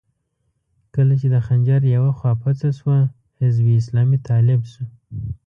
کله 0.95 1.13
چې 1.19 1.27
د 1.33 1.35
خنجر 1.45 1.81
يوه 1.95 2.11
خوا 2.17 2.31
پڅه 2.41 2.69
شوه، 2.79 2.97
حزب 3.39 3.65
اسلامي 3.79 4.17
طالب 4.27 4.61
شو. 4.71 4.83